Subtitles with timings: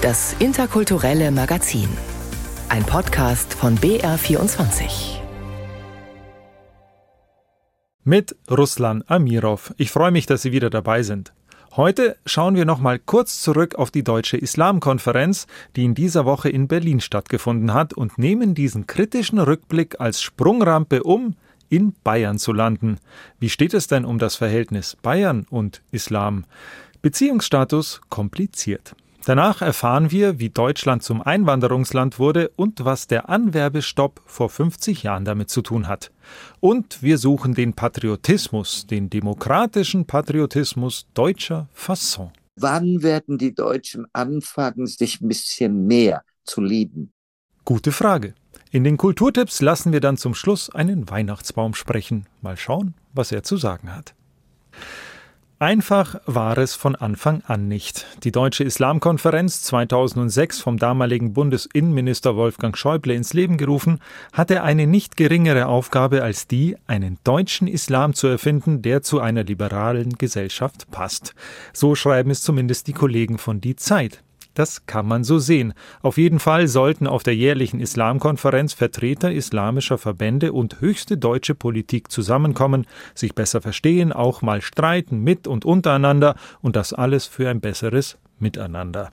[0.00, 1.88] Das interkulturelle Magazin.
[2.68, 5.18] Ein Podcast von BR24.
[8.04, 9.74] Mit Ruslan Amirov.
[9.76, 11.32] Ich freue mich, dass Sie wieder dabei sind.
[11.74, 16.48] Heute schauen wir noch mal kurz zurück auf die Deutsche Islamkonferenz, die in dieser Woche
[16.48, 21.34] in Berlin stattgefunden hat und nehmen diesen kritischen Rückblick als Sprungrampe um,
[21.70, 22.98] in Bayern zu landen.
[23.40, 26.44] Wie steht es denn um das Verhältnis Bayern und Islam?
[27.02, 28.94] Beziehungsstatus kompliziert.
[29.28, 35.26] Danach erfahren wir, wie Deutschland zum Einwanderungsland wurde und was der Anwerbestopp vor 50 Jahren
[35.26, 36.10] damit zu tun hat.
[36.60, 42.30] Und wir suchen den Patriotismus, den demokratischen Patriotismus deutscher Fasson.
[42.56, 47.12] Wann werden die Deutschen anfangen, sich ein bisschen mehr zu lieben?
[47.66, 48.32] Gute Frage.
[48.70, 52.24] In den Kulturtipps lassen wir dann zum Schluss einen Weihnachtsbaum sprechen.
[52.40, 54.14] Mal schauen, was er zu sagen hat.
[55.60, 58.06] Einfach war es von Anfang an nicht.
[58.22, 63.98] Die Deutsche Islamkonferenz 2006 vom damaligen Bundesinnenminister Wolfgang Schäuble ins Leben gerufen,
[64.32, 69.42] hatte eine nicht geringere Aufgabe als die, einen deutschen Islam zu erfinden, der zu einer
[69.42, 71.34] liberalen Gesellschaft passt.
[71.72, 74.22] So schreiben es zumindest die Kollegen von Die Zeit.
[74.58, 75.72] Das kann man so sehen.
[76.02, 82.10] Auf jeden Fall sollten auf der jährlichen Islamkonferenz Vertreter islamischer Verbände und höchste deutsche Politik
[82.10, 87.60] zusammenkommen, sich besser verstehen, auch mal streiten mit und untereinander und das alles für ein
[87.60, 89.10] besseres miteinander.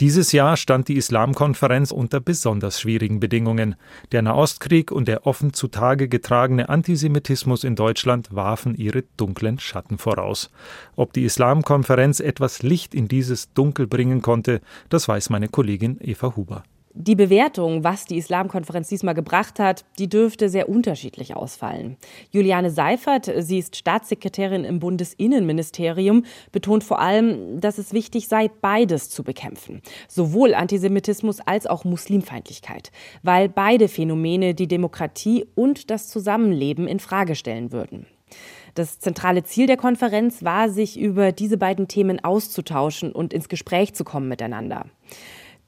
[0.00, 3.76] Dieses Jahr stand die Islamkonferenz unter besonders schwierigen Bedingungen.
[4.10, 10.50] Der Nahostkrieg und der offen zutage getragene Antisemitismus in Deutschland warfen ihre dunklen Schatten voraus.
[10.96, 16.34] Ob die Islamkonferenz etwas Licht in dieses Dunkel bringen konnte, das weiß meine Kollegin Eva
[16.36, 16.64] Huber.
[16.94, 21.96] Die Bewertung, was die Islamkonferenz diesmal gebracht hat, die dürfte sehr unterschiedlich ausfallen.
[22.30, 29.08] Juliane Seifert, sie ist Staatssekretärin im Bundesinnenministerium, betont vor allem, dass es wichtig sei, beides
[29.08, 29.80] zu bekämpfen.
[30.06, 37.36] Sowohl Antisemitismus als auch Muslimfeindlichkeit, weil beide Phänomene die Demokratie und das Zusammenleben in Frage
[37.36, 38.06] stellen würden.
[38.74, 43.94] Das zentrale Ziel der Konferenz war, sich über diese beiden Themen auszutauschen und ins Gespräch
[43.94, 44.86] zu kommen miteinander.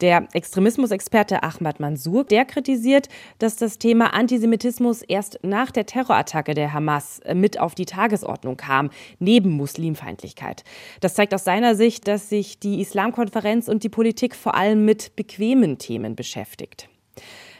[0.00, 6.72] Der Extremismusexperte Ahmad Mansour, der kritisiert, dass das Thema Antisemitismus erst nach der Terrorattacke der
[6.72, 8.90] Hamas äh, mit auf die Tagesordnung kam,
[9.20, 10.64] neben Muslimfeindlichkeit.
[11.00, 15.14] Das zeigt aus seiner Sicht, dass sich die Islamkonferenz und die Politik vor allem mit
[15.14, 16.88] bequemen Themen beschäftigt.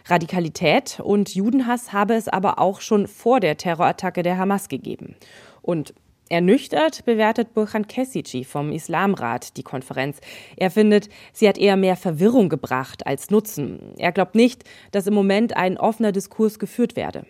[0.06, 5.14] Radikalität und Judenhass habe es aber auch schon vor der Terrorattacke der Hamas gegeben.
[5.62, 5.94] Und
[6.30, 10.20] Ernüchtert bewertet Burhan Kessici vom Islamrat die Konferenz.
[10.56, 13.94] Er findet, sie hat eher mehr Verwirrung gebracht als Nutzen.
[13.98, 17.26] Er glaubt nicht, dass im Moment ein offener Diskurs geführt werde.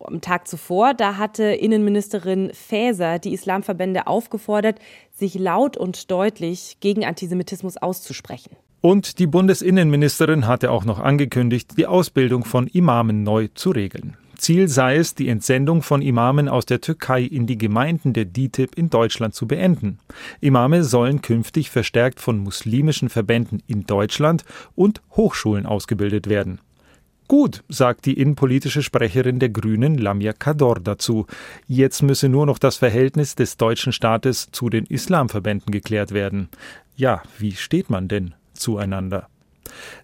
[0.00, 4.78] Am Tag zuvor, da hatte Innenministerin Faeser die Islamverbände aufgefordert,
[5.12, 8.56] sich laut und deutlich gegen Antisemitismus auszusprechen.
[8.82, 14.16] Und die Bundesinnenministerin hatte auch noch angekündigt, die Ausbildung von Imamen neu zu regeln.
[14.36, 18.76] Ziel sei es, die Entsendung von Imamen aus der Türkei in die Gemeinden der DITIB
[18.76, 19.98] in Deutschland zu beenden.
[20.40, 24.44] Imame sollen künftig verstärkt von muslimischen Verbänden in Deutschland
[24.74, 26.60] und Hochschulen ausgebildet werden.
[27.28, 31.26] Gut, sagt die innenpolitische Sprecherin der Grünen Lamia Kador dazu.
[31.66, 36.48] Jetzt müsse nur noch das Verhältnis des deutschen Staates zu den Islamverbänden geklärt werden.
[36.94, 39.28] Ja, wie steht man denn zueinander?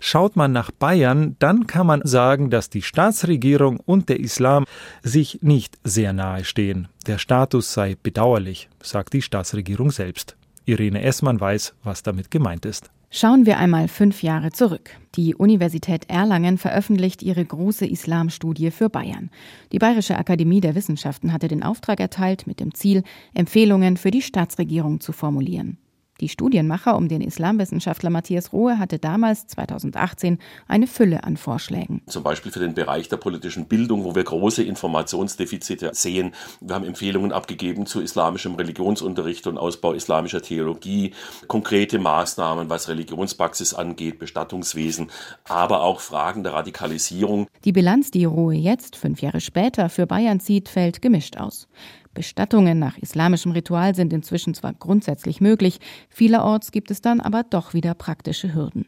[0.01, 4.65] Schaut man nach Bayern, dann kann man sagen, dass die Staatsregierung und der Islam
[5.03, 6.89] sich nicht sehr nahe stehen.
[7.07, 10.37] Der Status sei bedauerlich, sagt die Staatsregierung selbst.
[10.65, 12.91] Irene Essmann weiß, was damit gemeint ist.
[13.15, 14.91] Schauen wir einmal fünf Jahre zurück.
[15.17, 19.29] Die Universität Erlangen veröffentlicht ihre große Islamstudie für Bayern.
[19.71, 23.03] Die Bayerische Akademie der Wissenschaften hatte den Auftrag erteilt, mit dem Ziel,
[23.35, 25.77] Empfehlungen für die Staatsregierung zu formulieren.
[26.23, 30.39] Die Studienmacher um den Islamwissenschaftler Matthias Rohe hatte damals, 2018,
[30.69, 32.01] eine Fülle an Vorschlägen.
[32.07, 36.33] Zum Beispiel für den Bereich der politischen Bildung, wo wir große Informationsdefizite sehen.
[36.61, 41.13] Wir haben Empfehlungen abgegeben zu islamischem Religionsunterricht und Ausbau islamischer Theologie,
[41.49, 45.11] konkrete Maßnahmen, was Religionspraxis angeht, Bestattungswesen,
[45.49, 47.49] aber auch Fragen der Radikalisierung.
[47.65, 51.67] Die Bilanz, die Rohe jetzt, fünf Jahre später, für Bayern zieht, fällt gemischt aus.
[52.15, 57.75] Bestattungen nach islamischem Ritual sind inzwischen zwar grundsätzlich möglich, vielerorts gibt es dann aber doch
[57.75, 58.87] wieder praktische Hürden.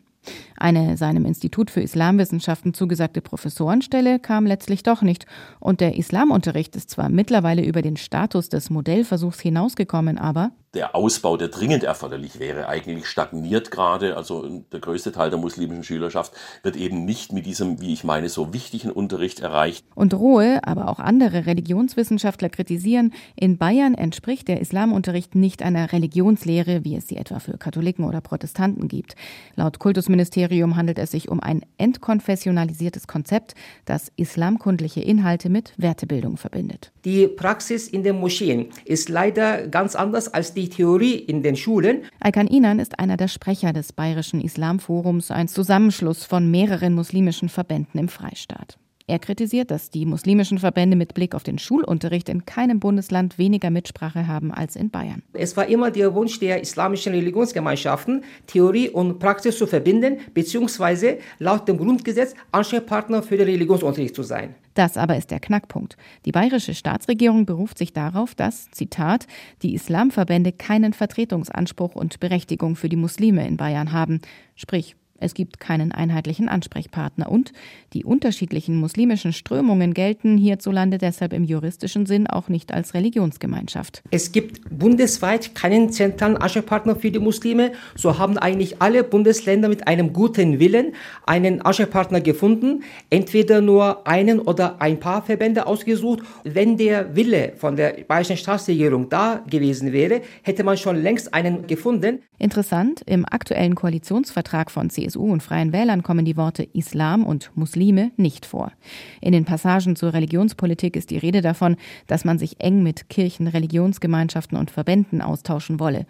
[0.57, 5.27] Eine seinem Institut für Islamwissenschaften zugesagte Professorenstelle kam letztlich doch nicht,
[5.61, 11.37] und der Islamunterricht ist zwar mittlerweile über den Status des Modellversuchs hinausgekommen, aber der Ausbau,
[11.37, 14.17] der dringend erforderlich wäre, eigentlich stagniert gerade.
[14.17, 16.33] Also der größte Teil der muslimischen Schülerschaft
[16.63, 19.85] wird eben nicht mit diesem, wie ich meine, so wichtigen Unterricht erreicht.
[19.95, 26.85] Und Rohe, aber auch andere Religionswissenschaftler kritisieren, in Bayern entspricht der Islamunterricht nicht einer Religionslehre,
[26.85, 29.15] wie es sie etwa für Katholiken oder Protestanten gibt.
[29.57, 33.55] Laut Kultusministerium handelt es sich um ein entkonfessionalisiertes Konzept,
[33.85, 36.93] das islamkundliche Inhalte mit Wertebildung verbindet.
[37.05, 42.03] Die Praxis in den Moscheen ist leider ganz anders als die Theorie in den Schulen.
[42.21, 47.99] Alkan Inan ist einer der Sprecher des Bayerischen Islamforums, ein Zusammenschluss von mehreren muslimischen Verbänden
[48.01, 48.79] im Freistaat.
[49.07, 53.69] Er kritisiert, dass die muslimischen Verbände mit Blick auf den Schulunterricht in keinem Bundesland weniger
[53.69, 55.23] Mitsprache haben als in Bayern.
[55.35, 61.69] Es war immer der Wunsch der islamischen Religionsgemeinschaften, Theorie und Praxis zu verbinden, beziehungsweise laut
[61.69, 64.55] dem Grundgesetz Ansprechpartner für den Religionsunterricht zu sein.
[64.73, 65.99] Das aber ist der Knackpunkt.
[66.25, 69.27] Die bayerische Staatsregierung beruft sich darauf, dass, Zitat,
[69.63, 74.21] die Islamverbände keinen Vertretungsanspruch und Berechtigung für die Muslime in Bayern haben,
[74.57, 77.53] sprich es gibt keinen einheitlichen Ansprechpartner und
[77.93, 84.03] die unterschiedlichen muslimischen Strömungen gelten hierzulande deshalb im juristischen Sinn auch nicht als Religionsgemeinschaft.
[84.11, 87.73] Es gibt bundesweit keinen zentralen Ansprechpartner für die Muslime.
[87.95, 90.93] So haben eigentlich alle Bundesländer mit einem guten Willen
[91.27, 96.21] einen Ansprechpartner gefunden, entweder nur einen oder ein paar Verbände ausgesucht.
[96.43, 101.67] Wenn der Wille von der bayerischen Staatsregierung da gewesen wäre, hätte man schon längst einen
[101.67, 102.21] gefunden.
[102.39, 108.13] Interessant, im aktuellen Koalitionsvertrag von CSU und Freien Wählern kommen die Worte Islam und Muslime
[108.17, 108.73] nicht vor.
[109.21, 113.47] In den Passagen zur Religionspolitik ist die Rede davon, dass man sich eng mit Kirchen,
[113.47, 116.07] Religionsgemeinschaften und Verbänden austauschen wolle.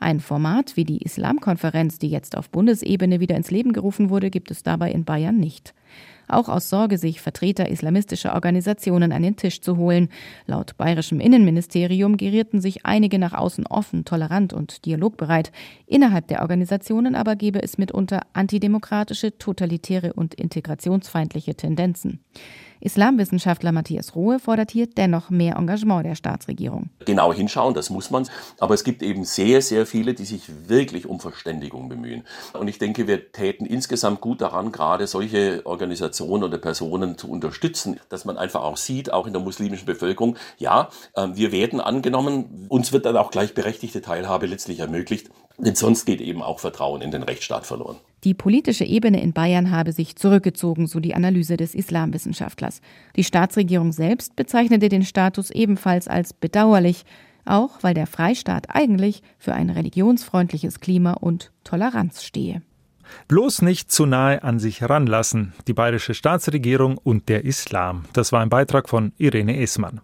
[0.00, 4.50] Ein Format wie die Islamkonferenz, die jetzt auf Bundesebene wieder ins Leben gerufen wurde, gibt
[4.50, 5.74] es dabei in Bayern nicht
[6.28, 10.08] auch aus Sorge, sich Vertreter islamistischer Organisationen an den Tisch zu holen.
[10.46, 15.52] Laut bayerischem Innenministerium gerierten sich einige nach außen offen, tolerant und dialogbereit.
[15.86, 22.20] Innerhalb der Organisationen aber gebe es mitunter antidemokratische, totalitäre und integrationsfeindliche Tendenzen.
[22.80, 26.90] Islamwissenschaftler Matthias Rohe fordert hier dennoch mehr Engagement der Staatsregierung.
[27.04, 28.28] Genau hinschauen, das muss man.
[28.58, 32.24] Aber es gibt eben sehr, sehr viele, die sich wirklich um Verständigung bemühen.
[32.52, 38.00] Und ich denke, wir täten insgesamt gut daran, gerade solche Organisationen oder Personen zu unterstützen,
[38.08, 42.66] dass man einfach auch sieht, auch in der muslimischen Bevölkerung, ja, ähm, wir werden angenommen,
[42.68, 45.30] uns wird dann auch gleichberechtigte Teilhabe letztlich ermöglicht.
[45.58, 47.96] Denn sonst geht eben auch Vertrauen in den Rechtsstaat verloren.
[48.24, 52.80] Die politische Ebene in Bayern habe sich zurückgezogen, so die Analyse des Islamwissenschaftlers.
[53.16, 57.04] Die Staatsregierung selbst bezeichnete den Status ebenfalls als bedauerlich,
[57.44, 62.62] auch weil der Freistaat eigentlich für ein religionsfreundliches Klima und Toleranz stehe.
[63.28, 68.04] Bloß nicht zu nahe an sich ranlassen, die bayerische Staatsregierung und der Islam.
[68.12, 70.02] Das war ein Beitrag von Irene Esmann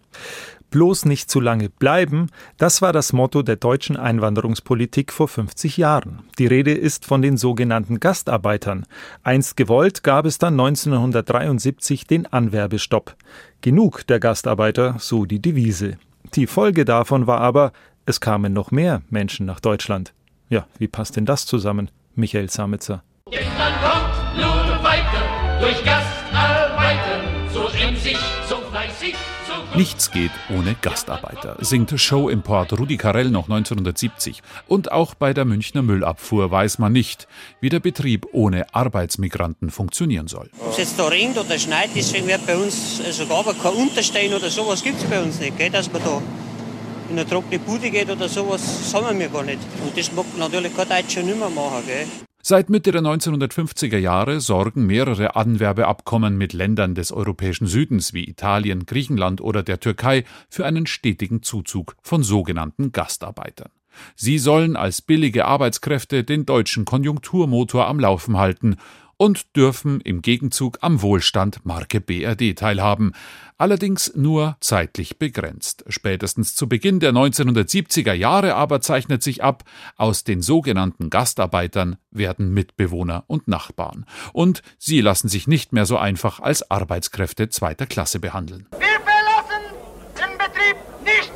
[0.75, 2.27] bloß nicht zu lange bleiben,
[2.57, 6.23] das war das Motto der deutschen Einwanderungspolitik vor 50 Jahren.
[6.37, 8.85] Die Rede ist von den sogenannten Gastarbeitern.
[9.23, 13.15] Einst gewollt gab es dann 1973 den Anwerbestopp.
[13.61, 15.97] Genug der Gastarbeiter, so die Devise.
[16.33, 17.71] Die Folge davon war aber,
[18.05, 20.13] es kamen noch mehr Menschen nach Deutschland.
[20.49, 21.89] Ja, wie passt denn das zusammen?
[22.15, 23.01] Michael Samitzer.
[23.31, 26.14] Gestern kommt nur weiter durch Gastarbeiten,
[29.77, 34.41] Nichts geht ohne Gastarbeiter, singt Show-Import Rudi Carell noch 1970.
[34.67, 37.27] Und auch bei der Münchner Müllabfuhr weiß man nicht,
[37.59, 40.49] wie der Betrieb ohne Arbeitsmigranten funktionieren soll.
[40.59, 44.33] Ob es jetzt da regnet oder schneit, deswegen wird bei uns also gar kein Unterstein
[44.33, 45.69] oder sowas gibt es bei uns nicht, gell?
[45.69, 46.21] dass man da
[47.09, 49.59] in eine trockene Bude geht oder sowas, sagen wir gar nicht.
[49.83, 51.83] Und das mag natürlich kein Deutscher nicht mehr machen.
[51.85, 52.07] Gell?
[52.47, 58.85] Seit Mitte der 1950er Jahre sorgen mehrere Anwerbeabkommen mit Ländern des europäischen Südens wie Italien,
[58.85, 63.71] Griechenland oder der Türkei für einen stetigen Zuzug von sogenannten Gastarbeitern.
[64.15, 68.75] Sie sollen als billige Arbeitskräfte den deutschen Konjunkturmotor am Laufen halten
[69.17, 73.13] und dürfen im Gegenzug am Wohlstand Marke BRD teilhaben,
[73.57, 75.85] allerdings nur zeitlich begrenzt.
[75.87, 79.63] Spätestens zu Beginn der 1970er Jahre aber zeichnet sich ab,
[79.95, 84.05] aus den sogenannten Gastarbeitern werden Mitbewohner und Nachbarn.
[84.33, 88.67] Und sie lassen sich nicht mehr so einfach als Arbeitskräfte zweiter Klasse behandeln.
[88.71, 89.63] Wir verlassen
[90.17, 91.31] den Betrieb nicht.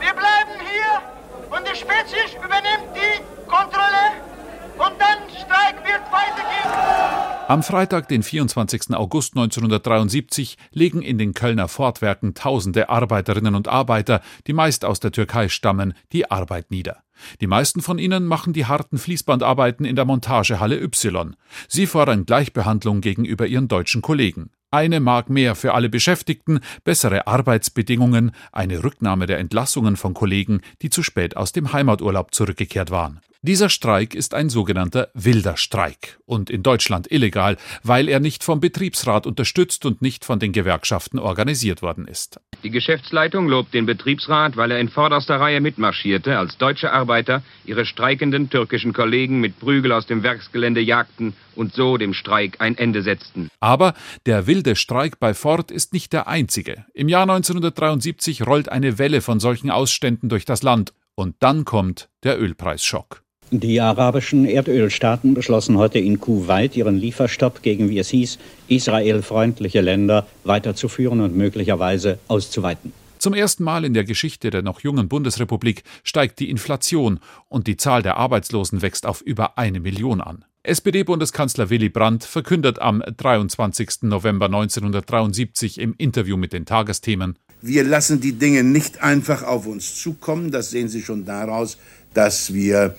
[0.00, 4.34] Wir bleiben hier und die Spezies übernimmt die Kontrolle
[4.78, 7.33] und dann Streik wird weitergehen.
[7.46, 8.94] Am Freitag, den 24.
[8.94, 15.12] August 1973, legen in den Kölner Fortwerken tausende Arbeiterinnen und Arbeiter, die meist aus der
[15.12, 17.02] Türkei stammen, die Arbeit nieder.
[17.42, 21.36] Die meisten von ihnen machen die harten Fließbandarbeiten in der Montagehalle Y.
[21.68, 24.50] Sie fordern Gleichbehandlung gegenüber ihren deutschen Kollegen.
[24.70, 30.88] Eine Mark mehr für alle Beschäftigten, bessere Arbeitsbedingungen, eine Rücknahme der Entlassungen von Kollegen, die
[30.88, 33.20] zu spät aus dem Heimaturlaub zurückgekehrt waren.
[33.46, 38.58] Dieser Streik ist ein sogenannter wilder Streik und in Deutschland illegal, weil er nicht vom
[38.58, 42.40] Betriebsrat unterstützt und nicht von den Gewerkschaften organisiert worden ist.
[42.62, 47.84] Die Geschäftsleitung lobt den Betriebsrat, weil er in vorderster Reihe mitmarschierte, als deutsche Arbeiter ihre
[47.84, 53.02] streikenden türkischen Kollegen mit Prügel aus dem Werksgelände jagten und so dem Streik ein Ende
[53.02, 53.50] setzten.
[53.60, 53.92] Aber
[54.24, 56.86] der wilde Streik bei Ford ist nicht der einzige.
[56.94, 62.08] Im Jahr 1973 rollt eine Welle von solchen Ausständen durch das Land und dann kommt
[62.22, 63.23] der Ölpreisschock.
[63.50, 70.26] Die arabischen Erdölstaaten beschlossen heute in Kuwait ihren Lieferstopp gegen, wie es hieß, israelfreundliche Länder
[70.44, 72.92] weiterzuführen und möglicherweise auszuweiten.
[73.18, 77.76] Zum ersten Mal in der Geschichte der noch jungen Bundesrepublik steigt die Inflation und die
[77.76, 80.44] Zahl der Arbeitslosen wächst auf über eine Million an.
[80.62, 84.02] SPD-Bundeskanzler Willy Brandt verkündet am 23.
[84.02, 89.94] November 1973 im Interview mit den Tagesthemen Wir lassen die Dinge nicht einfach auf uns
[89.94, 90.50] zukommen.
[90.50, 91.78] Das sehen Sie schon daraus,
[92.14, 92.94] dass wir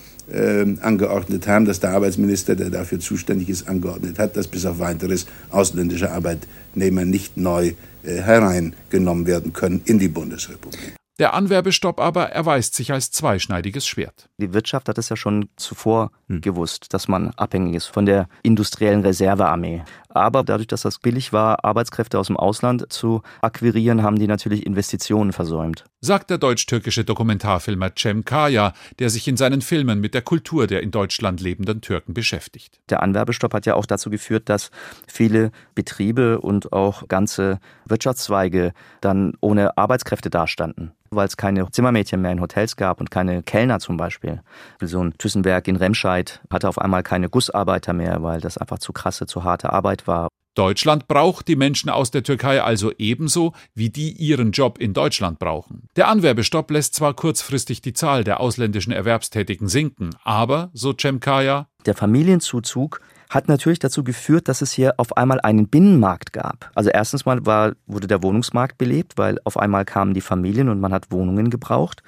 [0.82, 5.28] angeordnet haben, dass der Arbeitsminister, der dafür zuständig ist, angeordnet hat, dass bis auf weiteres
[5.52, 10.96] ausländische Arbeitnehmer nicht neu äh, hereingenommen werden können in die Bundesrepublik.
[11.18, 14.30] Der Anwerbestopp aber erweist sich als zweischneidiges Schwert.
[14.38, 16.42] Die Wirtschaft hat es ja schon zuvor hm.
[16.42, 19.84] gewusst, dass man abhängig ist von der industriellen Reservearmee.
[20.16, 24.66] Aber dadurch, dass das billig war, Arbeitskräfte aus dem Ausland zu akquirieren, haben die natürlich
[24.66, 25.84] Investitionen versäumt.
[26.00, 30.84] Sagt der deutsch-türkische Dokumentarfilmer Cem Kaya, der sich in seinen Filmen mit der Kultur der
[30.84, 32.80] in Deutschland lebenden Türken beschäftigt.
[32.90, 34.72] Der Anwerbestopp hat ja auch dazu geführt, dass
[35.06, 42.32] viele Betriebe und auch ganze Wirtschaftszweige dann ohne Arbeitskräfte dastanden weil es keine Zimmermädchen mehr
[42.32, 44.42] in Hotels gab und keine Kellner zum Beispiel.
[44.82, 48.94] So ein Thyssenberg in Remscheid hatte auf einmal keine Gussarbeiter mehr, weil das einfach zu
[48.94, 50.30] krasse, zu harte Arbeit war.
[50.56, 55.38] Deutschland braucht die Menschen aus der Türkei also ebenso, wie die ihren Job in Deutschland
[55.38, 55.90] brauchen.
[55.98, 61.94] Der Anwerbestopp lässt zwar kurzfristig die Zahl der ausländischen Erwerbstätigen sinken, aber, so Cemkaya, der
[61.94, 63.02] Familienzuzug
[63.36, 66.72] hat natürlich dazu geführt, dass es hier auf einmal einen Binnenmarkt gab.
[66.74, 70.80] Also erstens mal war, wurde der Wohnungsmarkt belebt, weil auf einmal kamen die Familien und
[70.80, 72.02] man hat Wohnungen gebraucht.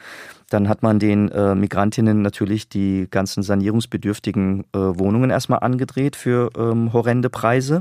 [0.50, 6.50] Dann hat man den äh, Migrantinnen natürlich die ganzen sanierungsbedürftigen äh, Wohnungen erstmal angedreht für
[6.58, 7.80] ähm, horrende Preise.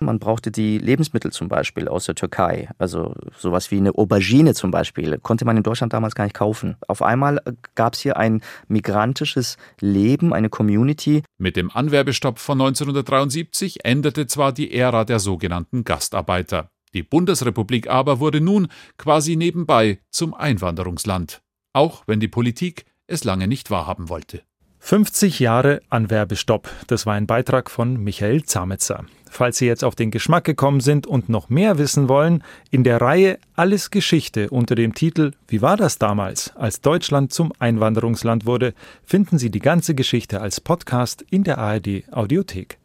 [0.00, 2.68] Man brauchte die Lebensmittel zum Beispiel aus der Türkei.
[2.78, 6.76] Also sowas wie eine Aubergine zum Beispiel konnte man in Deutschland damals gar nicht kaufen.
[6.88, 11.22] Auf einmal äh, gab es hier ein migrantisches Leben, eine Community.
[11.38, 16.70] Mit dem Anwerbestopp von 1973 endete zwar die Ära der sogenannten Gastarbeiter.
[16.92, 21.40] Die Bundesrepublik aber wurde nun quasi nebenbei zum Einwanderungsland.
[21.72, 24.42] Auch wenn die Politik es lange nicht wahrhaben wollte.
[24.80, 26.68] 50 Jahre Anwerbestopp.
[26.86, 29.04] Das war ein Beitrag von Michael Zametzer.
[29.32, 33.00] Falls Sie jetzt auf den Geschmack gekommen sind und noch mehr wissen wollen, in der
[33.00, 38.74] Reihe Alles Geschichte unter dem Titel Wie war das damals, als Deutschland zum Einwanderungsland wurde,
[39.04, 42.78] finden Sie die ganze Geschichte als Podcast in der ARD Audiothek.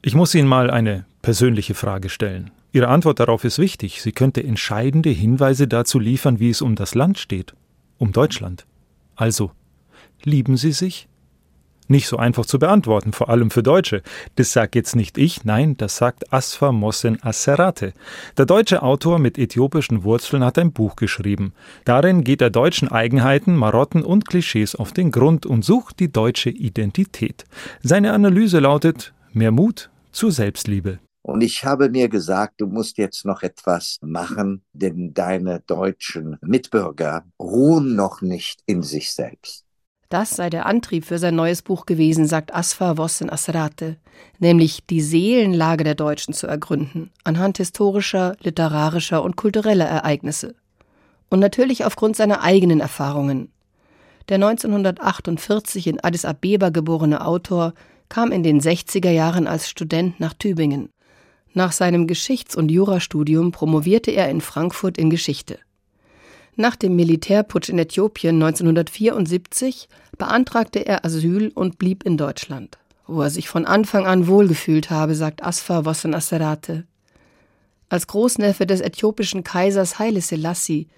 [0.00, 2.52] Ich muss Ihnen mal eine persönliche Frage stellen.
[2.70, 4.00] Ihre Antwort darauf ist wichtig.
[4.00, 7.54] Sie könnte entscheidende Hinweise dazu liefern, wie es um das Land steht,
[7.98, 8.64] um Deutschland.
[9.16, 9.50] Also,
[10.22, 11.08] lieben Sie sich?
[11.90, 14.02] Nicht so einfach zu beantworten, vor allem für Deutsche.
[14.36, 17.92] Das sagt jetzt nicht ich, nein, das sagt Asfa Mossen Asserate.
[18.38, 21.52] Der deutsche Autor mit äthiopischen Wurzeln hat ein Buch geschrieben.
[21.84, 26.50] Darin geht er deutschen Eigenheiten, Marotten und Klischees auf den Grund und sucht die deutsche
[26.50, 27.44] Identität.
[27.82, 30.98] Seine Analyse lautet mehr Mut zur Selbstliebe.
[31.22, 37.24] Und ich habe mir gesagt, du musst jetzt noch etwas machen, denn deine deutschen Mitbürger
[37.38, 39.64] ruhen noch nicht in sich selbst.
[40.10, 43.96] Das sei der Antrieb für sein neues Buch gewesen, sagt Asfa Vossen Asrate,
[44.40, 50.56] nämlich die Seelenlage der Deutschen zu ergründen, anhand historischer, literarischer und kultureller Ereignisse.
[51.28, 53.52] Und natürlich aufgrund seiner eigenen Erfahrungen.
[54.28, 57.72] Der 1948 in Addis Abeba geborene Autor
[58.08, 60.88] kam in den 60er Jahren als Student nach Tübingen.
[61.52, 65.60] Nach seinem Geschichts- und Jurastudium promovierte er in Frankfurt in Geschichte.
[66.56, 69.88] Nach dem Militärputsch in Äthiopien 1974
[70.18, 75.14] beantragte er Asyl und blieb in Deutschland, wo er sich von Anfang an wohlgefühlt habe,
[75.14, 76.84] sagt Asfa Vossen Asserate.
[77.88, 80.88] Als Großneffe des äthiopischen Kaisers Haile Selassie,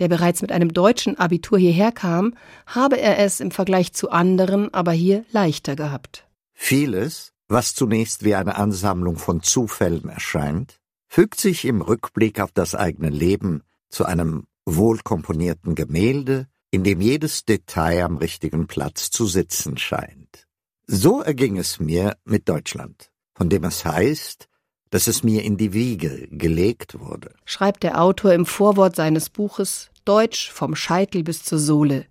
[0.00, 2.34] der bereits mit einem deutschen Abitur hierher kam,
[2.66, 6.26] habe er es im Vergleich zu anderen aber hier leichter gehabt.
[6.54, 12.74] Vieles Was zunächst wie eine Ansammlung von Zufällen erscheint, fügt sich im Rückblick auf das
[12.74, 19.76] eigene Leben zu einem wohlkomponierten Gemälde, in dem jedes Detail am richtigen Platz zu sitzen
[19.76, 20.46] scheint.
[20.86, 24.48] So erging es mir mit Deutschland, von dem es heißt,
[24.90, 27.34] dass es mir in die Wiege gelegt wurde.
[27.44, 32.06] Schreibt der Autor im Vorwort seines Buches Deutsch vom Scheitel bis zur Sohle.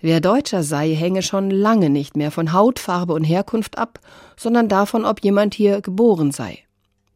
[0.00, 4.00] Wer Deutscher sei, hänge schon lange nicht mehr von Hautfarbe und Herkunft ab,
[4.36, 6.64] sondern davon, ob jemand hier geboren sei.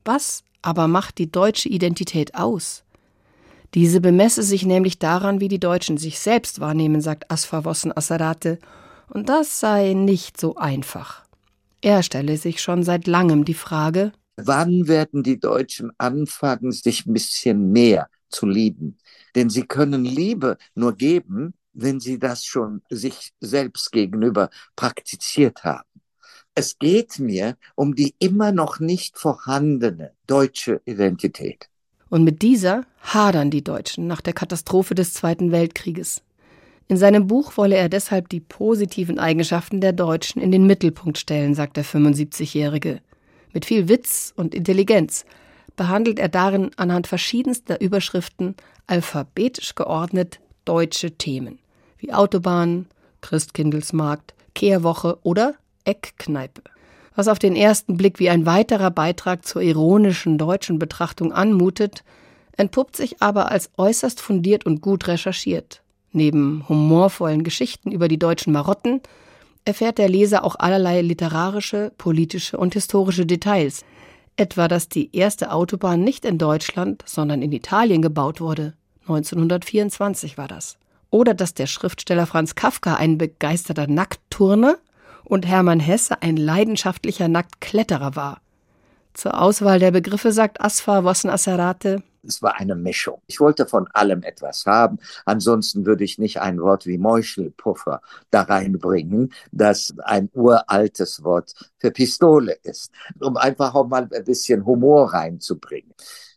[0.04, 2.83] Was aber macht die deutsche Identität aus?
[3.74, 8.58] Diese bemesse sich nämlich daran, wie die Deutschen sich selbst wahrnehmen, sagt Asfawossen Asserate,
[9.08, 11.24] und das sei nicht so einfach.
[11.80, 17.12] Er stelle sich schon seit langem die Frage, Wann werden die Deutschen anfangen, sich ein
[17.12, 18.98] bisschen mehr zu lieben?
[19.34, 25.88] Denn sie können Liebe nur geben, wenn sie das schon sich selbst gegenüber praktiziert haben.
[26.54, 31.68] Es geht mir um die immer noch nicht vorhandene deutsche Identität.
[32.14, 36.22] Und mit dieser hadern die Deutschen nach der Katastrophe des Zweiten Weltkrieges.
[36.86, 41.56] In seinem Buch wolle er deshalb die positiven Eigenschaften der Deutschen in den Mittelpunkt stellen,
[41.56, 43.00] sagt der 75-Jährige.
[43.52, 45.24] Mit viel Witz und Intelligenz
[45.74, 48.54] behandelt er darin anhand verschiedenster Überschriften
[48.86, 51.58] alphabetisch geordnet deutsche Themen
[51.98, 52.86] wie Autobahn,
[53.22, 56.62] Christkindlesmarkt, Kehrwoche oder Eckkneipe.
[57.14, 62.04] Was auf den ersten Blick wie ein weiterer Beitrag zur ironischen deutschen Betrachtung anmutet,
[62.56, 65.82] entpuppt sich aber als äußerst fundiert und gut recherchiert.
[66.12, 69.00] Neben humorvollen Geschichten über die deutschen Marotten
[69.64, 73.84] erfährt der Leser auch allerlei literarische, politische und historische Details,
[74.36, 78.74] etwa dass die erste Autobahn nicht in Deutschland, sondern in Italien gebaut wurde.
[79.06, 80.78] 1924 war das
[81.14, 84.78] oder dass der Schriftsteller Franz Kafka ein begeisterter Nacktturner
[85.24, 88.40] und Hermann Hesse ein leidenschaftlicher Nacktkletterer war.
[89.14, 93.20] Zur Auswahl der Begriffe sagt Asfar Wossen Asserate, es war eine Mischung.
[93.26, 94.98] Ich wollte von allem etwas haben.
[95.24, 98.00] Ansonsten würde ich nicht ein Wort wie Meuchelpuffer
[98.30, 104.64] da reinbringen, das ein uraltes Wort für Pistole ist, um einfach auch mal ein bisschen
[104.64, 105.94] Humor reinzubringen.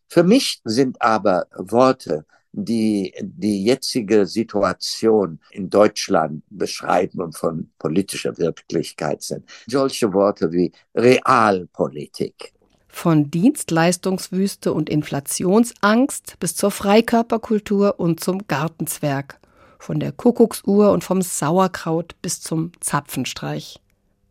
[0.07, 2.25] Für mich sind aber Worte
[2.57, 9.45] die die jetzige Situation in Deutschland beschreiben und von politischer Wirklichkeit sind.
[9.67, 12.53] Solche Worte wie Realpolitik.
[12.87, 19.39] Von Dienstleistungswüste und Inflationsangst bis zur Freikörperkultur und zum Gartenzwerg.
[19.77, 23.79] Von der Kuckucksuhr und vom Sauerkraut bis zum Zapfenstreich.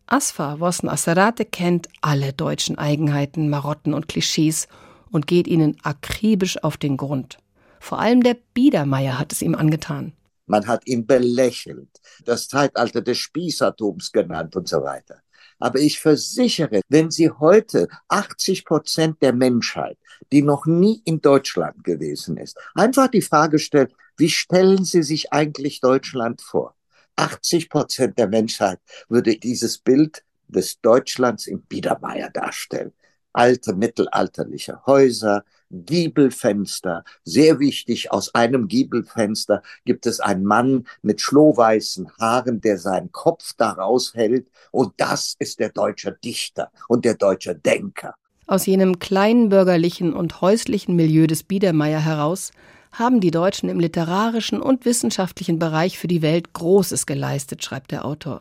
[0.08, 4.66] Asfa Wossen Asserate kennt alle deutschen Eigenheiten, Marotten und Klischees
[5.12, 7.38] und geht ihnen akribisch auf den Grund.
[7.80, 10.12] Vor allem der Biedermeier hat es ihm angetan.
[10.46, 11.88] Man hat ihn belächelt,
[12.24, 15.20] das Zeitalter des Spießertums genannt und so weiter.
[15.58, 19.98] Aber ich versichere, wenn Sie heute 80 Prozent der Menschheit,
[20.32, 25.32] die noch nie in Deutschland gewesen ist, einfach die Frage stellt, wie stellen Sie sich
[25.32, 26.74] eigentlich Deutschland vor?
[27.16, 32.92] 80 Prozent der Menschheit würde dieses Bild des Deutschlands im Biedermeier darstellen.
[33.36, 37.04] Alte mittelalterliche Häuser, Giebelfenster.
[37.24, 43.52] Sehr wichtig, aus einem Giebelfenster gibt es einen Mann mit schlohweißen Haaren, der seinen Kopf
[43.58, 44.46] daraus hält.
[44.70, 48.14] Und das ist der deutsche Dichter und der deutsche Denker.
[48.46, 52.52] Aus jenem kleinen bürgerlichen und häuslichen Milieu des Biedermeier heraus
[52.92, 58.06] haben die Deutschen im literarischen und wissenschaftlichen Bereich für die Welt Großes geleistet, schreibt der
[58.06, 58.40] Autor.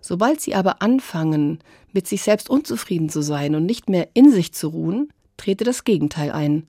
[0.00, 1.60] Sobald sie aber anfangen,
[1.94, 5.84] mit sich selbst unzufrieden zu sein und nicht mehr in sich zu ruhen, trete das
[5.84, 6.66] Gegenteil ein.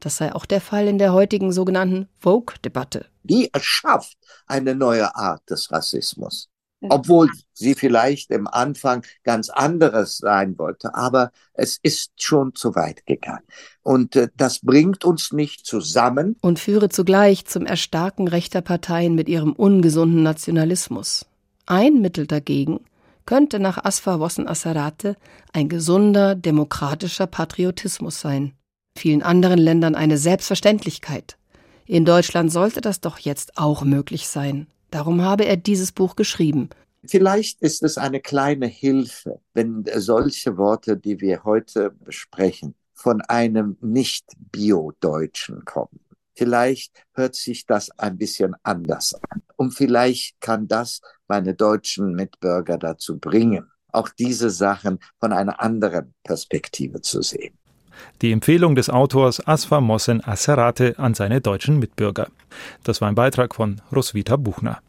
[0.00, 3.06] Das sei auch der Fall in der heutigen sogenannten Vogue-Debatte.
[3.22, 6.48] Die erschafft eine neue Art des Rassismus.
[6.88, 13.06] Obwohl sie vielleicht im Anfang ganz anderes sein wollte, aber es ist schon zu weit
[13.06, 13.44] gegangen.
[13.82, 16.36] Und äh, das bringt uns nicht zusammen.
[16.40, 21.26] Und führe zugleich zum Erstarken rechter Parteien mit ihrem ungesunden Nationalismus.
[21.66, 22.80] Ein Mittel dagegen
[23.26, 25.16] könnte nach Asfa Wossen Asserate
[25.52, 28.54] ein gesunder, demokratischer Patriotismus sein.
[28.96, 31.36] Vielen anderen Ländern eine Selbstverständlichkeit.
[31.86, 34.66] In Deutschland sollte das doch jetzt auch möglich sein.
[34.90, 36.68] Darum habe er dieses Buch geschrieben.
[37.04, 43.76] Vielleicht ist es eine kleine Hilfe, wenn solche Worte, die wir heute besprechen, von einem
[43.80, 45.98] Nicht-Bio-Deutschen kommen.
[46.34, 49.42] Vielleicht hört sich das ein bisschen anders an.
[49.56, 51.00] Und vielleicht kann das
[51.32, 57.54] meine deutschen Mitbürger dazu bringen, auch diese Sachen von einer anderen Perspektive zu sehen.
[58.20, 62.28] Die Empfehlung des Autors Asfa Mossen Asserate an seine deutschen Mitbürger.
[62.84, 64.82] Das war ein Beitrag von Roswitha Buchner.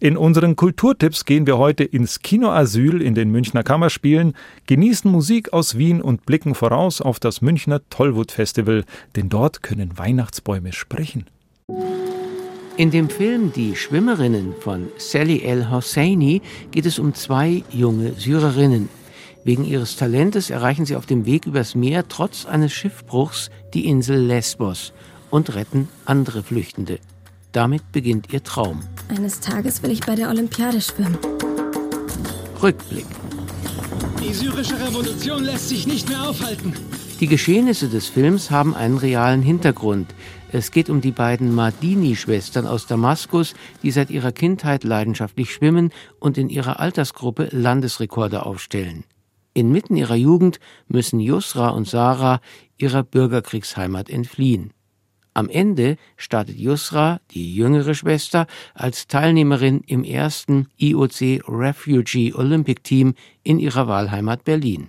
[0.00, 4.34] In unseren Kulturtipps gehen wir heute ins Kinoasyl in den Münchner Kammerspielen,
[4.66, 9.96] genießen Musik aus Wien und blicken voraus auf das Münchner Tollwood Festival, denn dort können
[9.96, 11.26] Weihnachtsbäume sprechen.
[12.78, 18.88] In dem Film Die Schwimmerinnen von Sally El Hosseini geht es um zwei junge Syrerinnen.
[19.44, 24.18] Wegen ihres Talentes erreichen sie auf dem Weg übers Meer trotz eines Schiffbruchs die Insel
[24.18, 24.94] Lesbos
[25.30, 26.98] und retten andere Flüchtende.
[27.52, 28.80] Damit beginnt ihr Traum.
[29.08, 31.18] Eines Tages will ich bei der Olympiade schwimmen.
[32.62, 33.06] Rückblick.
[34.24, 36.74] Die syrische Revolution lässt sich nicht mehr aufhalten.
[37.22, 40.12] Die Geschehnisse des Films haben einen realen Hintergrund.
[40.50, 43.54] Es geht um die beiden Mardini-Schwestern aus Damaskus,
[43.84, 49.04] die seit ihrer Kindheit leidenschaftlich schwimmen und in ihrer Altersgruppe Landesrekorde aufstellen.
[49.54, 50.58] Inmitten ihrer Jugend
[50.88, 52.40] müssen Yusra und Sarah
[52.76, 54.72] ihrer Bürgerkriegsheimat entfliehen.
[55.32, 63.14] Am Ende startet Yusra, die jüngere Schwester, als Teilnehmerin im ersten IOC Refugee Olympic Team
[63.44, 64.88] in ihrer Wahlheimat Berlin.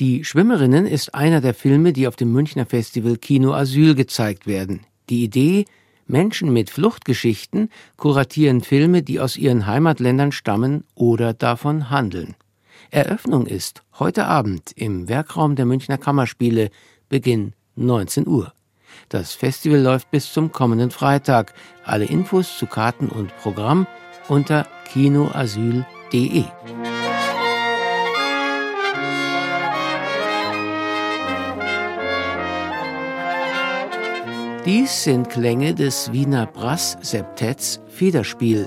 [0.00, 4.80] Die Schwimmerinnen ist einer der Filme, die auf dem Münchner Festival Kino Asyl gezeigt werden.
[5.08, 5.66] Die Idee,
[6.08, 12.34] Menschen mit Fluchtgeschichten kuratieren Filme, die aus ihren Heimatländern stammen oder davon handeln.
[12.90, 16.70] Eröffnung ist heute Abend im Werkraum der Münchner Kammerspiele,
[17.08, 18.52] Beginn 19 Uhr.
[19.08, 21.54] Das Festival läuft bis zum kommenden Freitag.
[21.84, 23.86] Alle Infos zu Karten und Programm
[24.28, 26.44] unter kinoasyl.de.
[34.64, 38.66] Dies sind Klänge des Wiener Brass-Septetts Federspiel,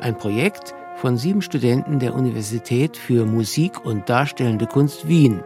[0.00, 5.42] ein Projekt von sieben Studenten der Universität für Musik und Darstellende Kunst Wien.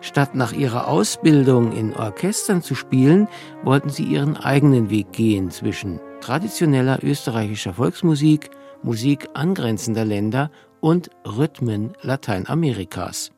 [0.00, 3.28] Statt nach ihrer Ausbildung in Orchestern zu spielen,
[3.62, 8.48] wollten sie ihren eigenen Weg gehen zwischen traditioneller österreichischer Volksmusik,
[8.82, 13.32] Musik angrenzender Länder und Rhythmen Lateinamerikas.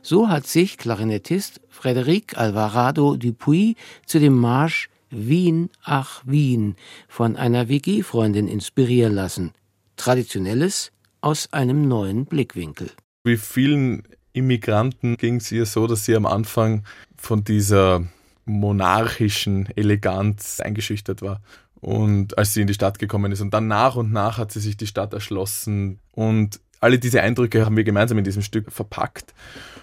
[0.00, 6.76] So hat sich Klarinettist Frédéric Alvarado Dupuy zu dem Marsch Wien, ach Wien
[7.08, 9.52] von einer WG-Freundin inspirieren lassen.
[9.96, 12.90] Traditionelles aus einem neuen Blickwinkel.
[13.24, 16.84] Wie vielen Immigranten ging es ihr so, dass sie am Anfang
[17.16, 18.04] von dieser
[18.44, 21.40] monarchischen Eleganz eingeschüchtert war.
[21.80, 23.40] Und als sie in die Stadt gekommen ist.
[23.40, 25.98] Und dann nach und nach hat sie sich die Stadt erschlossen.
[26.12, 29.34] Und alle diese Eindrücke haben wir gemeinsam in diesem Stück verpackt.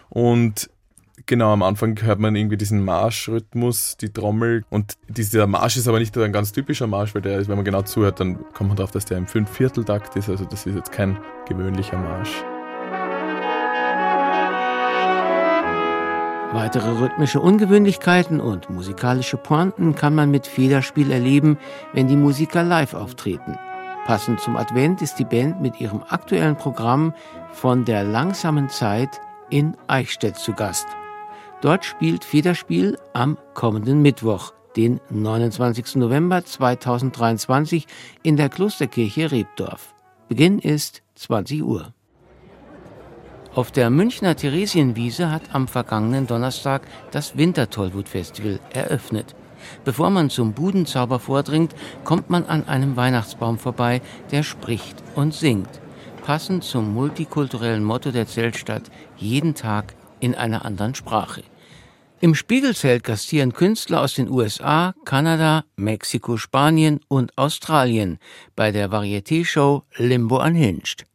[0.09, 0.69] Und
[1.25, 4.63] genau am Anfang hört man irgendwie diesen Marschrhythmus, die Trommel.
[4.69, 7.81] Und dieser Marsch ist aber nicht ein ganz typischer Marsch, weil der, wenn man genau
[7.81, 10.29] zuhört, dann kommt man darauf, dass der im Fünfvierteltakt ist.
[10.29, 12.43] Also das ist jetzt kein gewöhnlicher Marsch.
[16.53, 21.57] Weitere rhythmische Ungewöhnlichkeiten und musikalische Pointen kann man mit Federspiel erleben,
[21.91, 23.57] wenn die Musiker live auftreten.
[24.05, 27.13] Passend zum Advent ist die Band mit ihrem aktuellen Programm
[27.51, 30.85] von der langsamen Zeit in Eichstätt zu Gast.
[31.65, 35.95] Dort spielt Federspiel am kommenden Mittwoch, den 29.
[35.95, 37.87] November 2023
[38.21, 39.95] in der Klosterkirche Rebdorf.
[40.29, 41.91] Beginn ist 20 Uhr.
[43.55, 49.35] Auf der Münchner Theresienwiese hat am vergangenen Donnerstag das Wintertollwut-Festival eröffnet.
[49.83, 51.73] Bevor man zum Budenzauber vordringt,
[52.03, 55.81] kommt man an einem Weihnachtsbaum vorbei, der spricht und singt.
[56.23, 58.83] Passend zum multikulturellen Motto der Zeltstadt,
[59.17, 61.41] jeden Tag in einer anderen Sprache.
[62.25, 68.17] Im Spiegelzelt gastieren Künstler aus den USA, Kanada, Mexiko, Spanien und Australien
[68.55, 71.05] bei der Varieté-Show Limbo Unhinged.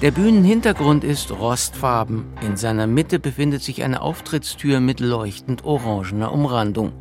[0.00, 2.26] Der Bühnenhintergrund ist rostfarben.
[2.40, 6.92] In seiner Mitte befindet sich eine Auftrittstür mit leuchtend orangener Umrandung.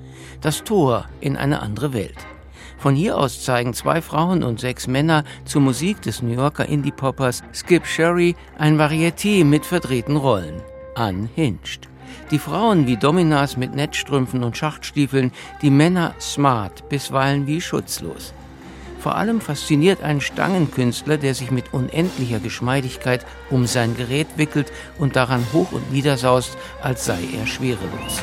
[0.41, 2.26] Das Tor in eine andere Welt.
[2.84, 7.41] Von hier aus zeigen zwei Frauen und sechs Männer zur Musik des New Yorker Indie-Poppers
[7.54, 10.62] Skip Sherry ein Varieté mit verdrehten Rollen.
[10.98, 11.88] Unhinged.
[12.30, 18.34] Die Frauen wie Dominas mit Netzstrümpfen und Schachtstiefeln, die Männer smart, bisweilen wie schutzlos.
[19.00, 25.15] Vor allem fasziniert ein Stangenkünstler, der sich mit unendlicher Geschmeidigkeit um sein Gerät wickelt und
[25.15, 28.22] daran hoch und nieder saust, als sei er schwerelos.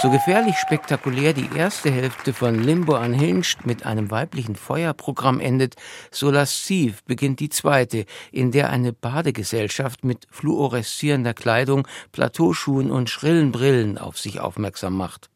[0.00, 5.74] So gefährlich spektakulär die erste Hälfte von Limbo Unhinged mit einem weiblichen Feuerprogramm endet,
[6.12, 13.50] so lasziv beginnt die zweite, in der eine Badegesellschaft mit fluoreszierender Kleidung, Plateauschuhen und schrillen
[13.50, 15.30] Brillen auf sich aufmerksam macht.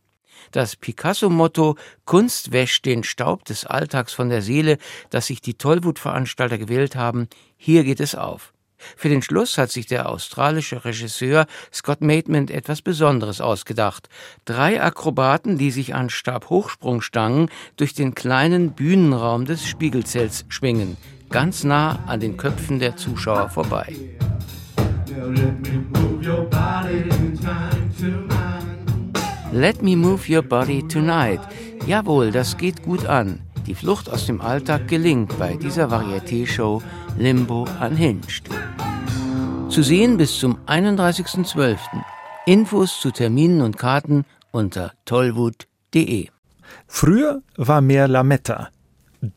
[0.53, 4.79] Das Picasso-Motto Kunst wäscht den Staub des Alltags von der Seele,
[5.11, 8.53] das sich die Tollwut-Veranstalter gewählt haben, hier geht es auf.
[8.97, 14.09] Für den Schluss hat sich der australische Regisseur Scott Maidment etwas Besonderes ausgedacht.
[14.45, 20.97] Drei Akrobaten, die sich an Stabhochsprungstangen durch den kleinen Bühnenraum des Spiegelzelts schwingen,
[21.31, 23.95] ganz nah an den Köpfen der Zuschauer vorbei.
[29.53, 31.40] Let me move your body tonight.
[31.87, 33.40] Jawohl, das geht gut an.
[33.66, 36.83] Die Flucht aus dem Alltag gelingt bei dieser Varieté-Show
[37.18, 38.49] Limbo Unhinged.
[39.73, 41.79] Zu sehen bis zum 31.12.
[42.45, 46.29] Infos zu Terminen und Karten unter tollwood.de.
[46.87, 48.69] Früher war mehr Lametta.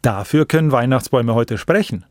[0.02, 2.06] Dafür können Weihnachtsbäume heute sprechen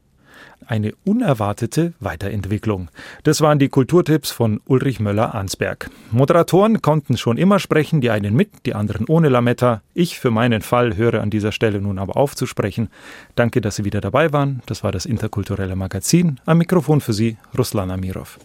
[0.66, 2.88] eine unerwartete Weiterentwicklung.
[3.22, 5.90] Das waren die Kulturtipps von Ulrich Möller-Arnsberg.
[6.11, 9.83] Moderatoren konnten schon immer sprechen, die einen mit, die anderen ohne Lametta.
[9.94, 12.88] Ich für meinen Fall höre an dieser Stelle nun aber auf zu sprechen.
[13.35, 14.62] Danke, dass Sie wieder dabei waren.
[14.66, 16.40] Das war das interkulturelle Magazin.
[16.46, 18.38] Am Mikrofon für Sie Ruslan Amirov.